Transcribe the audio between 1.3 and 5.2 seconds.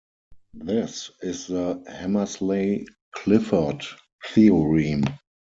the Hammersley-Clifford theorem.